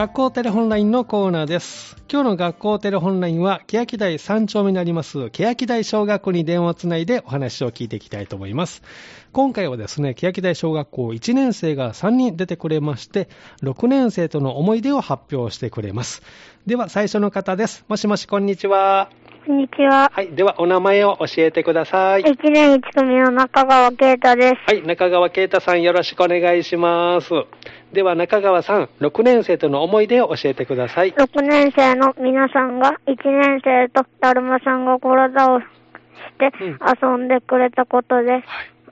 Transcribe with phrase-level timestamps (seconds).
[0.00, 1.94] 学校テレホンラインのコーナーです。
[2.10, 8.82] 今日の学校テレホンラインは、欅台3丁目になります、欅台小学校に電話をつないでお話を聞いていきたいと思います。
[9.32, 13.28] 今回はですね、欅台小学校1年生が3人出てくれまして、
[13.62, 16.22] 6年生との思い出を発表してくれます。
[16.66, 17.84] では、最初の方です。
[17.86, 19.10] もしもし、こんにちは。
[19.46, 20.10] こんにちは。
[20.12, 20.28] はい。
[20.28, 22.22] では、お名前を教えてください。
[22.22, 24.54] 1年1組の中川圭太です。
[24.66, 27.30] はい、中川圭太さんよろしくお願いします。
[27.90, 31.12] では中川さん、6年生との思い出を教えてください。
[31.14, 35.66] 6年生の皆さんが1年生とだるまさんが体をし
[36.38, 36.52] て
[37.02, 38.44] 遊んでくれたことで、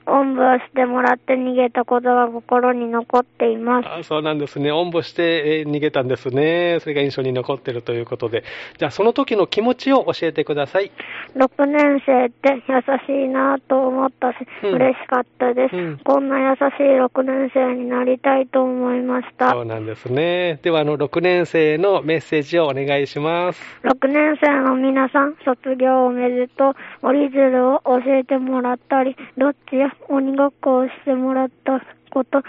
[0.08, 3.88] おんぶをしてもらって逃げたことが心に残っています。
[3.88, 4.72] あそうなんですね。
[4.72, 6.78] おんぶして、えー逃げたんですね。
[6.80, 8.44] それが印象に残ってるということで。
[8.78, 10.90] じゃあその時の気持ちを教えてください。
[11.36, 19.50] 6年生って優しいなと思ったし、うん嬉しかったです、うんこんな優しい6年生になりたいと思いました。
[19.50, 20.58] そうなんですね。
[20.62, 23.60] ではあの6年生のメッセージをお願いします。
[23.82, 26.74] 6年生の皆さん、卒業おめでとう。
[27.02, 32.46] 折り鶴を教えてもらったり、どっちや鬼ごっこをしてもらったこと、だ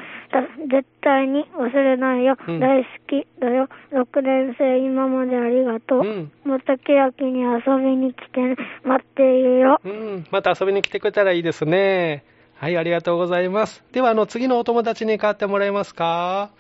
[0.72, 2.38] 絶対に忘れないよ。
[2.47, 3.67] うん大好きだよ。
[3.91, 6.00] 6年生、今までありがとう。
[6.00, 8.56] うんまたケヤキに遊びに来てね。
[8.83, 9.81] 待っているよ。
[9.83, 12.23] うん、また遊びに来てくれたらいいですね。
[12.56, 13.84] はい、ありがとうございます。
[13.91, 16.52] ではあの次のお友達に代わってもらえますか？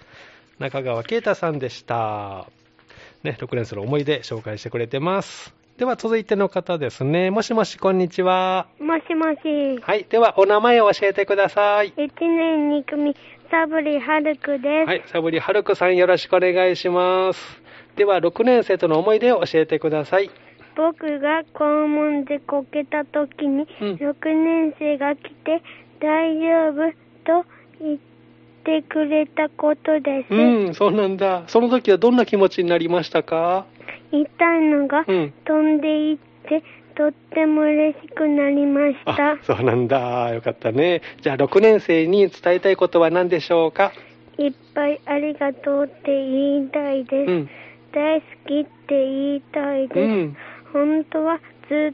[0.57, 2.45] 中川圭太さんでした。
[3.23, 5.58] ね、6年生の思い出紹介してくれてます。
[5.79, 7.31] では続いての方ですね。
[7.31, 8.67] もしもし、こんにちは。
[8.81, 9.81] もしもし。
[9.81, 11.93] はい、ではお名前を教えてください。
[11.95, 13.15] 1年2組、
[13.49, 14.87] サブリハルクです。
[14.89, 17.61] はい、サブリハルクさんよろしくお願いします。
[17.95, 20.29] では6年生との思い出を教えてください。
[20.75, 25.63] 僕が校門でこけた時に、うん6年生が来て、
[26.01, 26.91] 大丈夫
[27.23, 27.47] と
[27.79, 27.99] 言っ
[28.65, 30.33] てくれたことです。
[30.33, 31.43] うん、そうなんだ。
[31.47, 33.65] その時はどんな気持ちになりましたか？
[34.11, 35.33] 痛いのがうん。
[35.45, 36.63] 飛んでいって、
[36.95, 39.37] とっても嬉しくなりましたあ。
[39.43, 40.33] そうなんだ。
[40.33, 41.01] よかったね。
[41.21, 43.91] じゃあ、6年生に伝えたいことは何でしょうか？
[44.37, 47.31] いっぱいありがとうって言いたいです。
[47.31, 47.49] うん。
[47.91, 49.99] 大好きって言いたいです。
[49.99, 50.37] うん。
[50.73, 51.93] 本当はず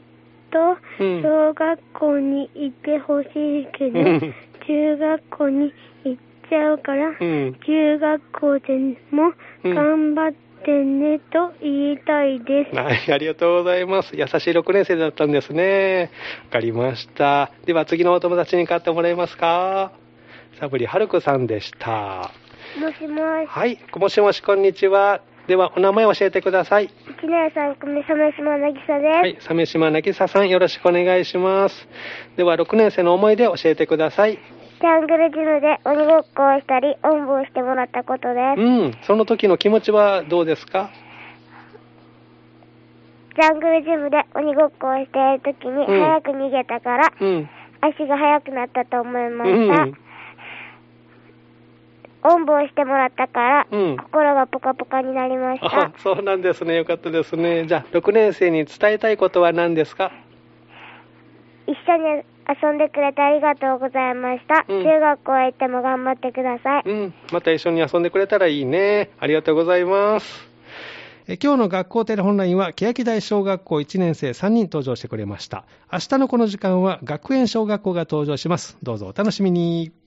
[0.50, 4.34] とうん小学校に行ってほしいけど、うん
[4.66, 5.72] 中学校に
[6.04, 7.56] 行っちゃうから、うん。
[7.64, 8.78] 中学校で
[9.10, 9.32] も
[9.64, 12.76] うん頑張ってねと言いたいです。
[12.76, 14.16] はい、ありがとうございます。
[14.16, 16.10] 優しい6年生だったんですね。
[16.46, 17.52] わかりました。
[17.64, 19.92] では、次のお友達に代わってもらえますか？
[20.58, 22.30] サブリハルクさんでした。
[22.80, 25.20] もしもし、はい、もしもし、こんにちは。
[25.46, 26.86] では、お名前を教えてください。
[26.86, 26.90] 1
[27.28, 29.06] 年3組、鮫島なぎさです。
[29.06, 31.88] はい、鮫島なぎささん、よろしくお願いします。
[32.36, 34.38] では、6年生の思い出を教えてください。
[34.80, 38.60] ジャングルジムで鬼ごっこをしたり、おんぶをしてもらったことです。
[38.60, 40.90] うん、その時の気持ちはどうですか？
[43.40, 47.48] ジャングルジムで鬼ごっこをしているときに、うん早く逃げたから、うん。
[47.80, 49.84] 足が速くなったと思いまうした。
[49.84, 49.92] ん。
[52.24, 55.92] おんぶをしてもらったから、うん心がポカポカになりましたあ。
[56.02, 56.76] そうなんですね。
[56.76, 57.66] よかったですね。
[57.66, 60.12] じゃあ、6年生に伝えたいことは何ですか？
[61.66, 64.64] 一緒に遊んでくれてありがとうございました。
[64.68, 66.82] うん中学校へ行っても頑張ってください。
[66.86, 67.14] うん。
[67.32, 69.10] また一緒に遊んでくれたらいいね。
[69.18, 70.56] ありがとうございます。
[71.28, 75.64] え今日の学校テレホンラインは、欅台小学校1年生3人登場してくれました。
[75.92, 78.78] 明日のこの時間は、学園小学校が登場します。
[78.80, 80.05] どうぞお楽しみに。